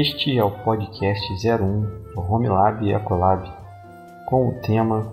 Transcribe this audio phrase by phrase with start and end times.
[0.00, 3.46] Este é o podcast 01 do HomeLab e Ecolab
[4.30, 5.12] com o tema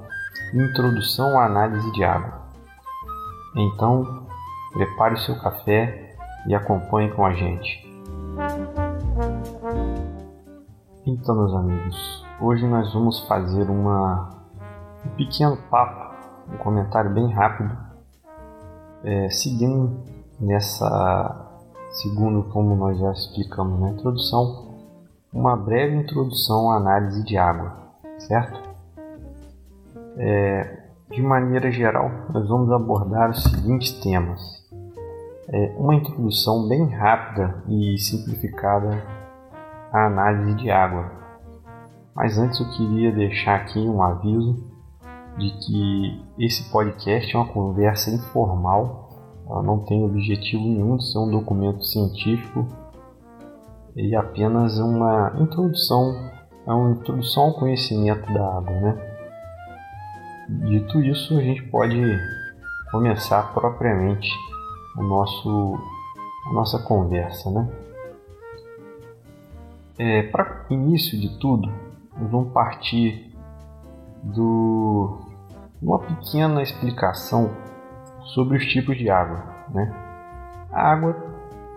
[0.54, 2.40] Introdução à Análise de Água.
[3.54, 4.26] Então,
[4.72, 6.16] prepare o seu café
[6.48, 7.86] e acompanhe com a gente.
[11.06, 14.30] Então, meus amigos, hoje nós vamos fazer uma,
[15.06, 16.16] um pequeno papo,
[16.50, 17.78] um comentário bem rápido,
[19.04, 20.00] é, seguindo
[20.40, 21.44] nessa
[21.90, 24.67] segundo como nós já explicamos na introdução,
[25.38, 27.78] uma breve introdução à análise de água,
[28.18, 28.60] certo?
[30.18, 34.42] É, de maneira geral, nós vamos abordar os seguintes temas:
[35.48, 39.04] é, uma introdução bem rápida e simplificada
[39.94, 41.12] à análise de água.
[42.16, 44.56] Mas antes eu queria deixar aqui um aviso
[45.38, 49.08] de que esse podcast é uma conversa informal
[49.50, 52.68] ela não tem objetivo nenhum de ser um documento científico
[53.98, 56.30] e apenas uma introdução,
[56.68, 59.18] é uma introdução ao conhecimento da água, né?
[60.48, 62.00] Dito isso, a gente pode
[62.92, 64.30] começar propriamente
[64.96, 65.80] o nosso,
[66.48, 67.68] a nossa conversa, né?
[69.98, 71.68] É, Para início de tudo,
[72.16, 73.34] vamos partir
[74.22, 75.18] do
[75.82, 77.52] uma pequena explicação
[78.26, 79.44] sobre os tipos de água.
[79.70, 79.92] Né?
[80.72, 81.14] A água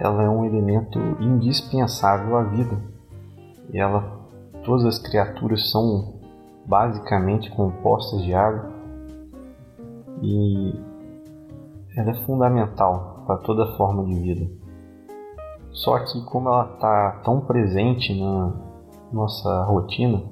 [0.01, 2.77] ela é um elemento indispensável à vida.
[3.70, 4.19] E ela,
[4.65, 6.15] todas as criaturas são
[6.67, 8.70] basicamente compostas de água
[10.23, 10.75] e
[11.95, 14.51] ela é fundamental para toda forma de vida.
[15.70, 18.53] Só que como ela está tão presente na
[19.12, 20.23] nossa rotina,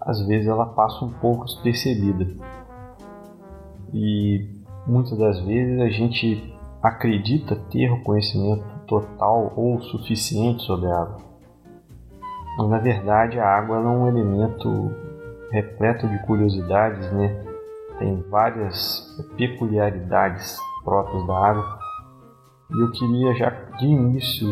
[0.00, 2.26] às vezes ela passa um pouco despercebida.
[3.92, 4.48] E
[4.86, 6.55] muitas das vezes a gente
[6.86, 11.20] acredita ter o conhecimento total ou suficiente sobre a água.
[12.58, 14.92] Mas na verdade a água é um elemento
[15.50, 17.44] repleto de curiosidades, né?
[17.98, 21.78] Tem várias peculiaridades próprias da água.
[22.70, 24.48] E eu queria já de início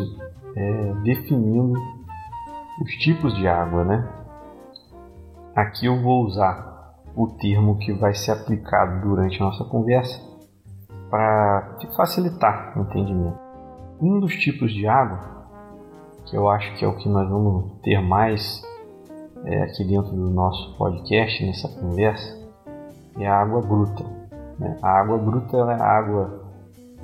[0.56, 1.78] é, definindo
[2.82, 4.08] os tipos de água, né?
[5.54, 10.33] Aqui eu vou usar o termo que vai ser aplicado durante a nossa conversa
[11.14, 13.38] para facilitar o entendimento.
[14.00, 15.46] Um dos tipos de água,
[16.26, 18.60] que eu acho que é o que nós vamos ter mais
[19.44, 22.36] é, aqui dentro do nosso podcast, nessa conversa,
[23.16, 24.04] é a água bruta.
[24.58, 24.76] Né?
[24.82, 26.42] A água bruta é a água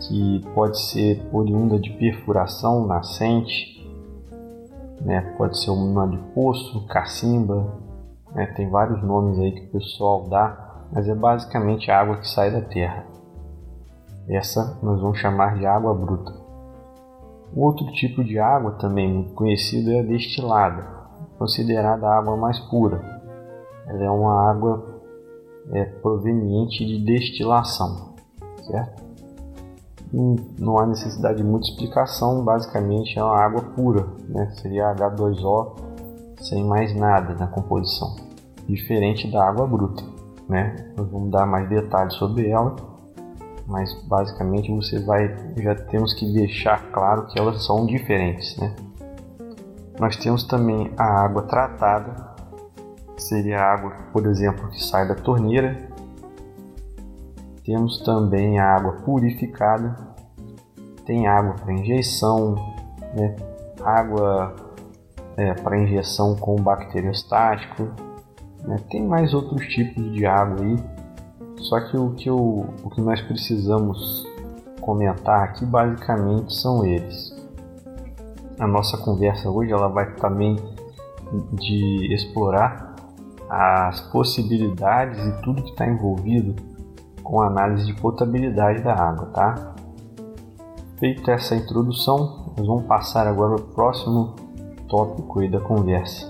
[0.01, 3.89] que pode ser oriunda de perfuração nascente,
[5.03, 5.21] né?
[5.39, 7.79] pode ser uma de poço, cacimba,
[8.35, 8.47] né?
[8.57, 12.51] Tem vários nomes aí que o pessoal dá, mas é basicamente a água que sai
[12.51, 13.10] da terra.
[14.31, 16.33] Essa nós vamos chamar de água bruta.
[17.55, 20.87] Um outro tipo de água também muito conhecido é a destilada,
[21.37, 23.21] considerada a água mais pura.
[23.89, 25.03] Ela é uma água
[25.73, 28.15] é, proveniente de destilação,
[28.65, 29.11] certo?
[30.59, 34.51] não há necessidade de muita explicação, basicamente é uma água pura, né?
[34.61, 35.77] seria H2O
[36.41, 38.17] sem mais nada na composição,
[38.67, 40.03] diferente da água bruta.
[40.49, 40.93] Né?
[40.97, 42.75] Nós vamos dar mais detalhes sobre ela,
[43.71, 48.57] mas basicamente você vai já temos que deixar claro que elas são diferentes.
[48.57, 48.75] Né?
[49.99, 52.35] Nós temos também a água tratada,
[53.17, 55.89] seria a água, por exemplo, que sai da torneira.
[57.65, 59.97] Temos também a água purificada,
[61.07, 62.57] tem água para injeção,
[63.15, 63.37] né?
[63.85, 64.57] água
[65.37, 67.89] é, para injeção com bacteriostático.
[68.65, 68.77] Né?
[68.91, 70.77] Tem mais outros tipos de água aí,
[71.61, 74.27] só que o que, eu, o que nós precisamos
[74.81, 77.35] comentar aqui basicamente são eles.
[78.59, 80.57] A nossa conversa hoje ela vai também
[81.53, 82.95] de explorar
[83.49, 86.55] as possibilidades e tudo que está envolvido
[87.23, 89.75] com a análise de potabilidade da água, tá?
[90.99, 94.35] Feita essa introdução, nós vamos passar agora ao próximo
[94.89, 96.30] tópico da conversa.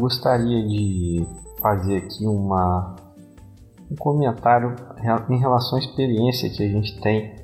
[0.00, 1.26] Gostaria de
[1.60, 2.96] fazer aqui uma,
[3.90, 4.74] um comentário
[5.28, 7.36] em relação à experiência que a gente tem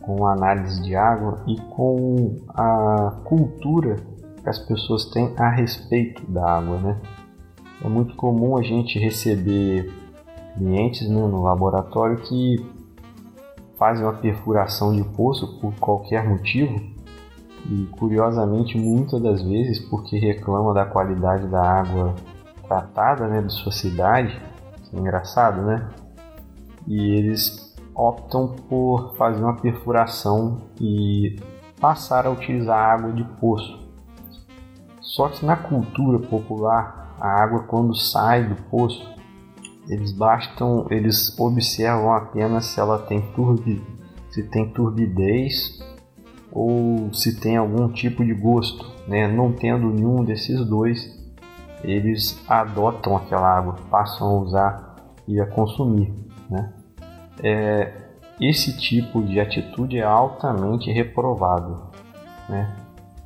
[0.00, 3.96] com a análise de água e com a cultura
[4.42, 7.00] que as pessoas têm a respeito da água, né?
[7.82, 9.90] É muito comum a gente receber
[10.54, 12.56] clientes né, no laboratório que
[13.78, 16.78] fazem uma perfuração de poço por qualquer motivo
[17.66, 22.14] e curiosamente muitas das vezes porque reclama da qualidade da água
[22.66, 24.40] tratada né, de sua cidade,
[24.92, 25.88] é engraçado, né?
[26.86, 31.36] E eles optam por fazer uma perfuração e
[31.80, 33.78] passar a utilizar água de poço.
[35.00, 39.08] Só que na cultura popular, a água quando sai do poço,
[39.88, 43.24] eles bastam, eles observam apenas se ela tem
[44.30, 45.80] se tem turbidez
[46.52, 49.28] ou se tem algum tipo de gosto, né?
[49.28, 51.18] Não tendo nenhum desses dois,
[51.82, 56.12] eles adotam aquela água, passam a usar e a consumir,
[56.48, 56.72] né?
[57.42, 57.92] É,
[58.40, 61.90] esse tipo de atitude é altamente reprovado,
[62.48, 62.74] né?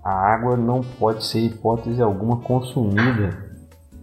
[0.02, 3.42] A água não pode ser hipótese alguma consumida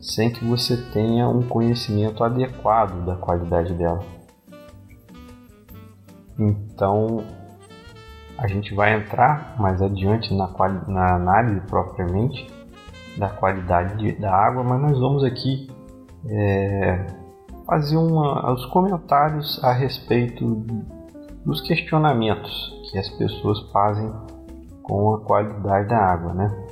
[0.01, 4.03] sem que você tenha um conhecimento adequado da qualidade dela.
[6.39, 7.24] Então,
[8.41, 10.51] a gente vai entrar mais adiante na,
[10.88, 12.47] na análise propriamente
[13.15, 15.69] da qualidade de, da água, mas nós vamos aqui
[16.25, 17.05] é,
[17.67, 20.65] fazer uma, os comentários a respeito
[21.45, 24.11] dos questionamentos que as pessoas fazem
[24.81, 26.67] com a qualidade da água, né?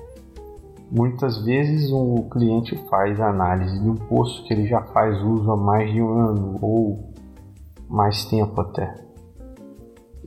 [0.92, 5.57] Muitas vezes o cliente faz análise de um poço que ele já faz uso há
[5.57, 7.13] mais de um ano ou
[7.88, 8.92] mais tempo até.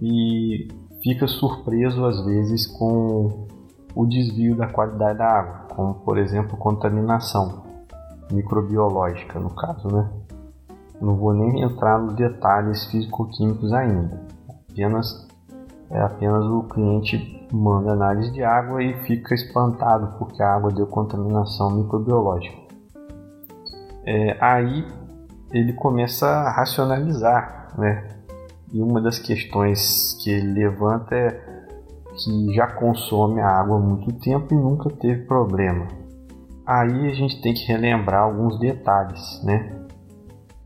[0.01, 0.69] E
[1.03, 3.49] fica surpreso às vezes com
[3.95, 7.63] o desvio da qualidade da água, como por exemplo contaminação
[8.31, 10.09] microbiológica no caso, né?
[11.01, 14.23] Não vou nem entrar nos detalhes físico-químicos ainda.
[14.71, 15.29] Apenas
[15.91, 20.87] é apenas o cliente manda análise de água e fica espantado porque a água deu
[20.87, 22.57] contaminação microbiológica.
[24.07, 24.87] É, aí
[25.51, 28.22] ele começa a racionalizar, né?
[28.73, 31.63] E uma das questões que ele levanta é
[32.17, 35.89] que já consome a água há muito tempo e nunca teve problema.
[36.67, 39.87] Aí a gente tem que relembrar alguns detalhes, né?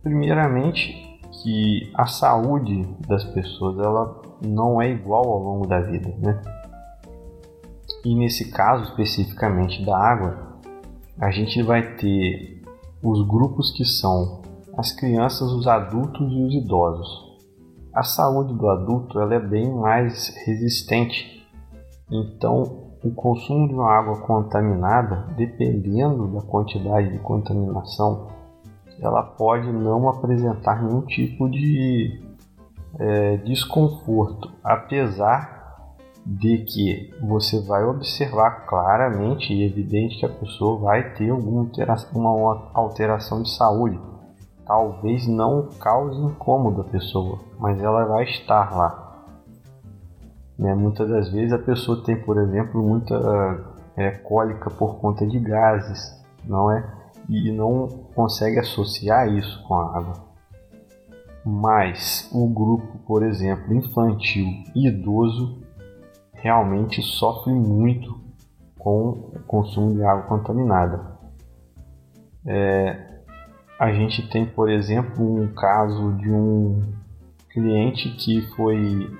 [0.02, 6.40] Primeiramente, que a saúde das pessoas ela não é igual ao longo da vida, né?
[8.04, 10.60] E nesse caso especificamente da água,
[11.18, 12.62] a gente vai ter
[13.02, 14.42] os grupos que são
[14.76, 17.25] as crianças, os adultos e os idosos.
[17.96, 21.48] A saúde do adulto ela é bem mais resistente,
[22.12, 28.28] então o consumo de uma água contaminada, dependendo da quantidade de contaminação,
[29.00, 32.22] ela pode não apresentar nenhum tipo de
[32.98, 35.96] é, desconforto, apesar
[36.26, 42.10] de que você vai observar claramente e evidente que a pessoa vai ter alguma alteração,
[42.12, 43.98] uma alteração de saúde.
[44.66, 49.24] Talvez não cause incômodo a pessoa, mas ela vai estar lá.
[50.58, 50.74] Né?
[50.74, 53.14] Muitas das vezes a pessoa tem, por exemplo, muita
[53.96, 56.84] é, cólica por conta de gases, não é?
[57.28, 60.14] E não consegue associar isso com a água.
[61.44, 65.62] Mas o grupo, por exemplo, infantil e idoso
[66.32, 68.20] realmente sofre muito
[68.78, 71.16] com o consumo de água contaminada.
[72.44, 73.15] É,
[73.78, 76.82] a gente tem, por exemplo, um caso de um
[77.50, 79.10] cliente que foi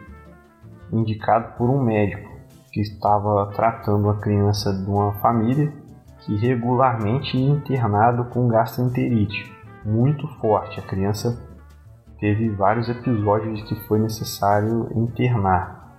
[0.92, 2.30] indicado por um médico
[2.72, 5.72] que estava tratando a criança de uma família
[6.20, 10.80] que regularmente ia internado com gastroenterite muito forte.
[10.80, 11.40] A criança
[12.18, 15.96] teve vários episódios que foi necessário internar.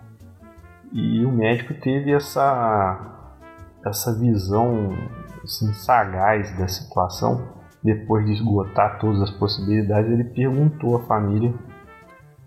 [0.92, 3.14] E o médico teve essa
[3.86, 4.94] essa visão
[5.44, 7.57] assim, sagaz da situação.
[7.88, 11.54] Depois de esgotar todas as possibilidades, ele perguntou à família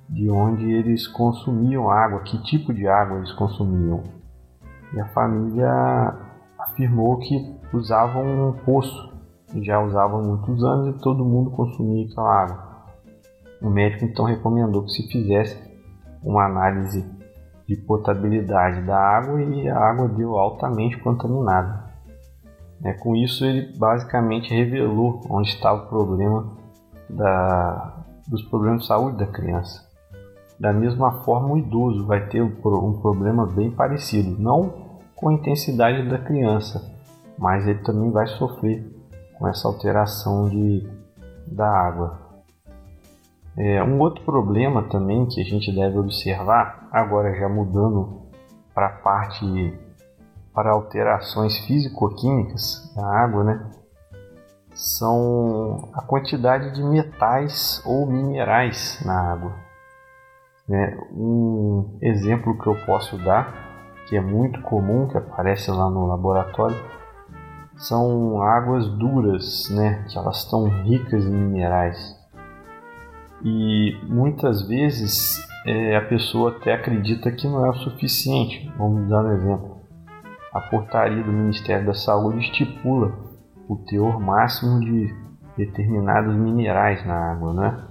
[0.07, 4.03] de onde eles consumiam água, que tipo de água eles consumiam.
[4.93, 6.15] E a família
[6.59, 9.19] afirmou que usavam um poço,
[9.63, 12.85] já usavam muitos anos e todo mundo consumia aquela água.
[13.63, 15.59] O médico então recomendou que se fizesse
[16.23, 17.03] uma análise
[17.67, 21.90] de potabilidade da água e a água deu altamente contaminada.
[22.85, 26.47] É, com isso, ele basicamente revelou onde estava o problema
[27.09, 29.89] da, dos problemas de saúde da criança.
[30.59, 36.09] Da mesma forma, o idoso vai ter um problema bem parecido, não com a intensidade
[36.09, 36.95] da criança,
[37.39, 38.85] mas ele também vai sofrer
[39.39, 40.87] com essa alteração de,
[41.47, 42.19] da água.
[43.57, 48.23] É, um outro problema também que a gente deve observar, agora já mudando
[48.75, 49.45] para a parte
[50.61, 53.71] para alterações físico-químicas da água, né?
[54.75, 59.55] São a quantidade de metais ou minerais na água.
[60.69, 60.99] Né?
[61.13, 63.55] Um exemplo que eu posso dar,
[64.07, 66.77] que é muito comum, que aparece lá no laboratório,
[67.79, 70.05] são águas duras, né?
[70.11, 72.15] Que elas estão ricas em minerais.
[73.43, 78.71] E muitas vezes é, a pessoa até acredita que não é o suficiente.
[78.77, 79.70] Vamos dar um exemplo.
[80.53, 83.13] A portaria do Ministério da Saúde estipula
[83.69, 85.15] o teor máximo de
[85.57, 87.89] determinados minerais na água, né?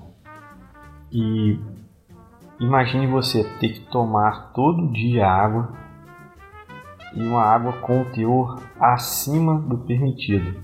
[1.10, 1.58] E
[2.60, 5.72] imagine você ter que tomar todo dia água
[7.16, 10.62] e uma água com teor acima do permitido.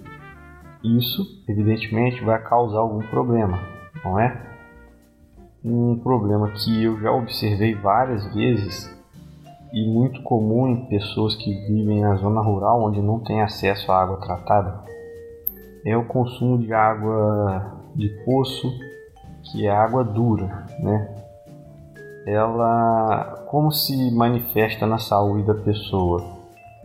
[0.84, 3.58] Isso, evidentemente, vai causar algum problema,
[4.04, 4.46] não é?
[5.64, 8.95] Um problema que eu já observei várias vezes
[9.76, 14.02] e muito comum em pessoas que vivem na zona rural onde não tem acesso à
[14.02, 14.96] água tratada
[15.86, 18.74] é o consumo de água de poço,
[19.44, 21.16] que é água dura, né?
[22.26, 26.24] Ela como se manifesta na saúde da pessoa?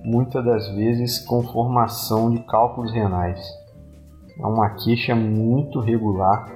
[0.04, 3.40] Muitas das vezes com formação de cálculos renais.
[4.38, 6.46] É uma queixa muito regular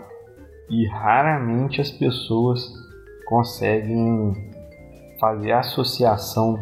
[0.69, 2.63] e raramente as pessoas
[3.27, 4.54] conseguem
[5.19, 6.59] fazer a associação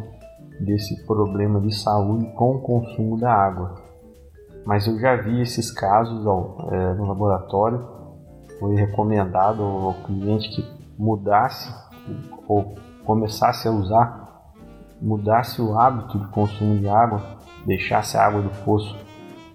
[0.60, 3.74] desse problema de saúde com o consumo da água.
[4.64, 7.84] Mas eu já vi esses casos ó, é, no laboratório.
[8.60, 11.72] Foi recomendado ao cliente que mudasse
[12.46, 14.52] ou começasse a usar,
[15.00, 17.20] mudasse o hábito de consumo de água,
[17.66, 18.96] deixasse a água do poço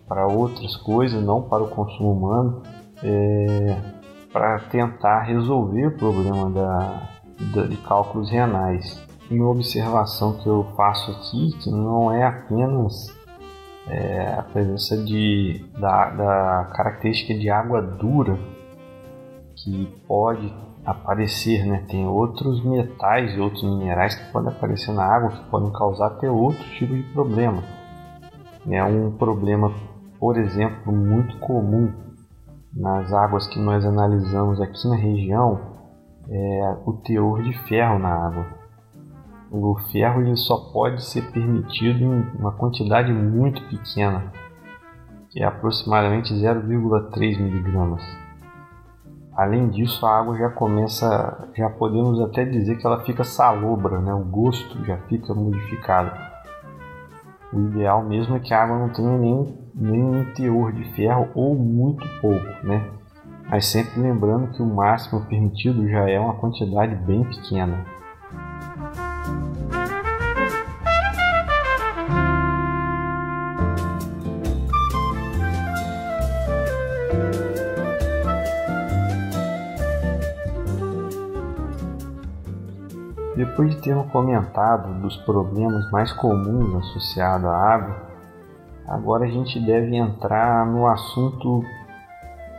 [0.07, 2.63] para outras coisas, não para o consumo humano,
[3.03, 3.77] é,
[4.31, 6.79] para tentar resolver o problema da,
[7.16, 9.01] da, de cálculos renais.
[9.29, 13.13] Uma observação que eu faço aqui que não é apenas
[13.87, 18.37] é, a presença de, da, da característica de água dura
[19.55, 20.53] que pode
[20.85, 21.83] aparecer, né?
[21.89, 26.29] Tem outros metais e outros minerais que podem aparecer na água que podem causar até
[26.29, 27.63] outro tipo de problema.
[28.69, 29.73] É um problema,
[30.19, 31.91] por exemplo, muito comum
[32.73, 35.76] nas águas que nós analisamos aqui na região
[36.29, 38.45] é o teor de ferro na água.
[39.49, 44.31] O ferro ele só pode ser permitido em uma quantidade muito pequena,
[45.29, 48.03] que é aproximadamente 0,3 miligramas.
[49.33, 54.13] Além disso, a água já começa, já podemos até dizer que ela fica salobra, né?
[54.13, 56.11] o gosto já fica modificado.
[57.53, 61.55] O ideal mesmo é que a água não tenha nem, nenhum teor de ferro ou
[61.55, 62.96] muito pouco, né?
[63.49, 67.85] Mas sempre lembrando que o máximo permitido já é uma quantidade bem pequena.
[83.35, 87.95] Depois de termos comentado dos problemas mais comuns associados à água,
[88.87, 91.63] agora a gente deve entrar no assunto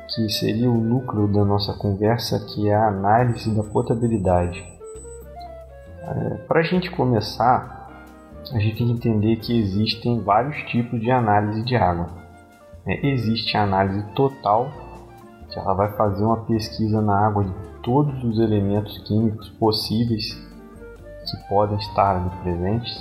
[0.08, 4.64] que seria o núcleo da nossa conversa, que é a análise da potabilidade.
[6.02, 7.90] É, Para a gente começar,
[8.52, 12.08] a gente tem que entender que existem vários tipos de análise de água.
[12.86, 14.70] É, existe a análise total,
[15.50, 20.34] que ela vai fazer uma pesquisa na água de todos os elementos químicos possíveis
[21.30, 22.98] que podem estar ali presentes.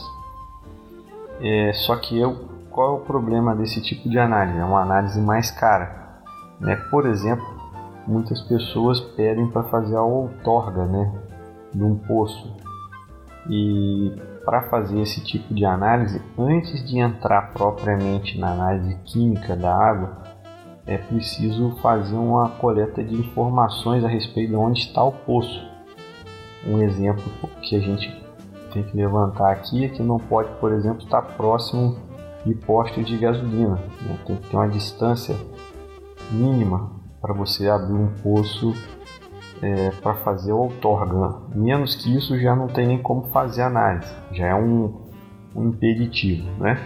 [1.40, 2.36] É, só que eu,
[2.70, 4.58] qual é o problema desse tipo de análise?
[4.58, 6.07] É uma análise mais cara.
[6.60, 6.76] Né?
[6.90, 7.46] Por exemplo,
[8.08, 11.12] muitas pessoas pedem para fazer a outorga né,
[11.74, 12.56] de um poço.
[13.50, 19.74] E para fazer esse tipo de análise, antes de entrar propriamente na análise química da
[19.74, 20.18] água,
[20.86, 25.78] é preciso fazer uma coleta de informações a respeito de onde está o poço
[26.68, 27.24] um exemplo
[27.62, 28.24] que a gente
[28.74, 31.98] tem que levantar aqui é que não pode, por exemplo, estar próximo
[32.46, 33.76] de postos de gasolina.
[34.02, 34.18] Né?
[34.26, 35.36] Tem que ter uma distância
[36.32, 36.92] mínima
[37.22, 38.74] para você abrir um poço
[39.62, 41.42] é, para fazer o outorga.
[41.56, 45.02] Menos que isso já não tem nem como fazer análise, já é um,
[45.56, 46.48] um impeditivo.
[46.60, 46.80] Né?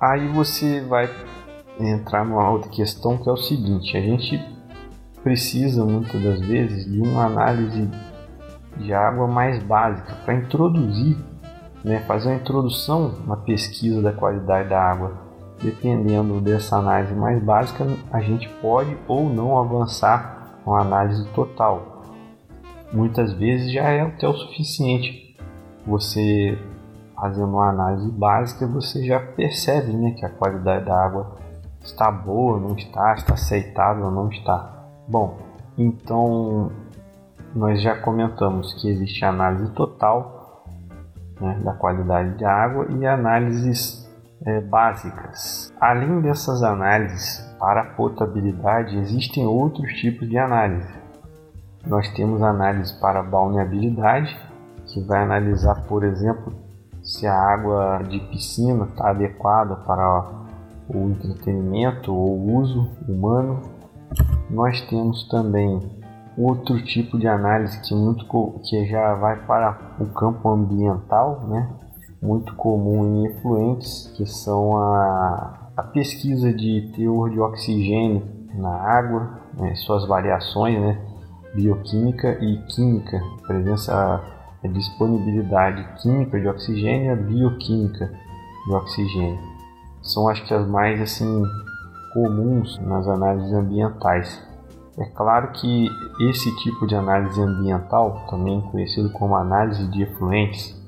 [0.00, 1.08] Aí você vai
[1.78, 4.40] entrar numa outra questão que é o seguinte: a gente
[5.22, 7.88] precisa muitas das vezes de uma análise
[8.76, 11.16] de água mais básica para introduzir,
[11.84, 15.29] né, fazer uma introdução na pesquisa da qualidade da água.
[15.62, 22.02] Dependendo dessa análise mais básica, a gente pode ou não avançar com a análise total.
[22.92, 25.36] Muitas vezes já é até o suficiente.
[25.86, 26.58] Você
[27.14, 31.36] fazendo uma análise básica, você já percebe né, que a qualidade da água
[31.82, 34.86] está boa, não está, está aceitável não está.
[35.06, 35.38] Bom,
[35.76, 36.72] então
[37.54, 40.64] nós já comentamos que existe análise total
[41.40, 43.99] né, da qualidade da água e análises
[44.46, 45.72] é, básicas.
[45.80, 50.92] Além dessas análises para potabilidade, existem outros tipos de análise.
[51.86, 54.38] Nós temos análise para balneabilidade,
[54.86, 56.52] que vai analisar, por exemplo,
[57.02, 60.26] se a água de piscina está adequada para
[60.88, 63.62] o entretenimento ou uso humano.
[64.50, 65.80] Nós temos também
[66.36, 68.26] outro tipo de análise que, muito,
[68.64, 71.68] que já vai para o campo ambiental, né?
[72.22, 78.22] Muito comum em efluentes, que são a, a pesquisa de teor de oxigênio
[78.54, 79.74] na água, né?
[79.76, 81.00] suas variações, né?
[81.54, 84.22] bioquímica e química, presença,
[84.62, 88.12] a disponibilidade química de oxigênio e a bioquímica
[88.66, 89.38] de oxigênio.
[90.02, 91.42] São acho que as mais assim
[92.12, 94.42] comuns nas análises ambientais.
[94.98, 95.88] É claro que
[96.28, 100.79] esse tipo de análise ambiental, também conhecido como análise de efluentes,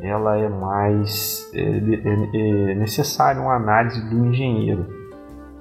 [0.00, 4.86] ela é mais é, é, é necessária uma análise do engenheiro,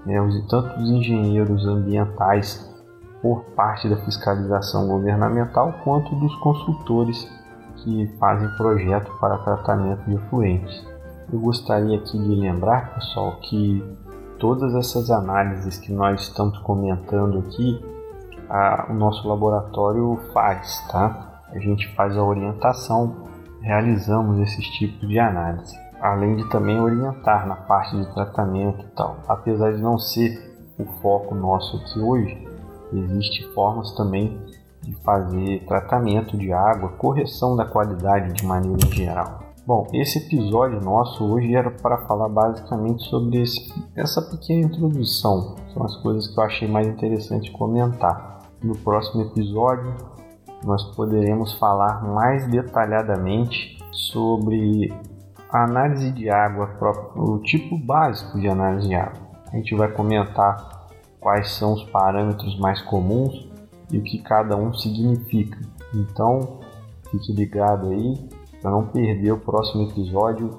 [0.05, 0.15] né?
[0.49, 2.73] tanto os engenheiros ambientais
[3.21, 7.27] por parte da fiscalização governamental quanto dos consultores
[7.77, 10.85] que fazem projeto para tratamento de efluentes.
[11.31, 13.83] Eu gostaria aqui de lembrar, pessoal, que
[14.37, 17.83] todas essas análises que nós estamos comentando aqui,
[18.49, 21.41] a, o nosso laboratório faz, tá?
[21.51, 23.27] A gente faz a orientação,
[23.65, 29.17] realizamos esses tipos de análise, além de também orientar na parte de tratamento e tal.
[29.27, 32.47] Apesar de não ser o foco nosso aqui hoje,
[32.93, 34.39] existem formas também
[34.83, 39.39] de fazer tratamento de água, correção da qualidade de maneira geral.
[39.65, 45.55] Bom, esse episódio nosso hoje era para falar basicamente sobre esse, essa pequena introdução.
[45.73, 48.41] São as coisas que eu achei mais interessante comentar.
[48.61, 49.91] No próximo episódio,
[50.65, 54.91] nós poderemos falar mais detalhadamente sobre
[55.49, 56.75] a análise de água,
[57.15, 59.21] o tipo básico de análise de água.
[59.53, 63.47] A gente vai comentar quais são os parâmetros mais comuns
[63.91, 65.57] e o que cada um significa.
[65.93, 66.59] Então,
[67.09, 68.29] fique ligado aí
[68.61, 70.49] para não perder o próximo episódio,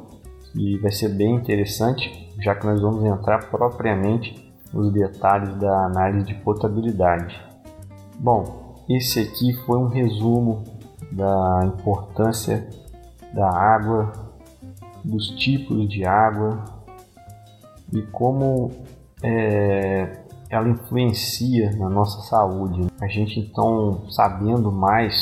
[0.53, 6.27] que vai ser bem interessante, já que nós vamos entrar propriamente nos detalhes da análise
[6.27, 7.39] de potabilidade.
[8.19, 10.63] Bom, esse aqui foi um resumo
[11.11, 12.69] da importância
[13.33, 14.13] da água,
[15.05, 16.65] dos tipos de água
[17.93, 18.71] e como
[19.23, 20.19] é,
[20.49, 22.87] ela influencia na nossa saúde.
[23.01, 25.15] A gente então sabendo mais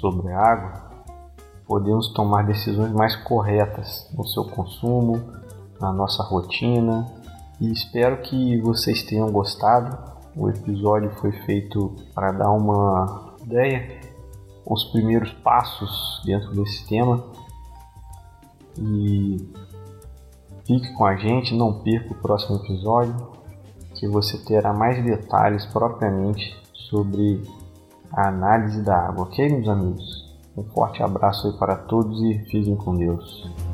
[0.00, 0.86] sobre a água,
[1.66, 5.22] podemos tomar decisões mais corretas no seu consumo,
[5.80, 7.06] na nossa rotina.
[7.60, 10.15] E espero que vocês tenham gostado.
[10.36, 14.00] O episódio foi feito para dar uma ideia,
[14.66, 17.24] os primeiros passos dentro desse tema.
[18.78, 19.38] E
[20.66, 23.16] fique com a gente, não perca o próximo episódio,
[23.94, 27.42] que você terá mais detalhes propriamente sobre
[28.12, 30.36] a análise da água, ok, meus amigos?
[30.56, 33.65] Um forte abraço aí para todos e fiquem com Deus.